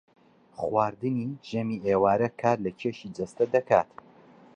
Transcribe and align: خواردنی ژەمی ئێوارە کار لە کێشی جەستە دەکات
خواردنی 0.57 1.27
ژەمی 1.49 1.83
ئێوارە 1.85 2.29
کار 2.41 2.57
لە 2.65 2.71
کێشی 2.79 3.13
جەستە 3.17 3.45
دەکات 3.55 3.89